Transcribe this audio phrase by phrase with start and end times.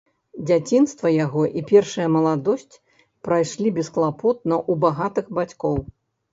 [0.47, 2.79] Дзяцінства яго і першая маладосць
[3.29, 5.75] прайшлі бесклапотна ў багатых бацькоў.